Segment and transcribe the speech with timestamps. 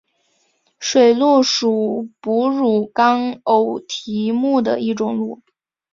[0.79, 5.43] 水鹿属哺乳纲偶蹄目的一种鹿。